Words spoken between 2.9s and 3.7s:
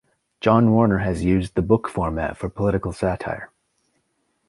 satire.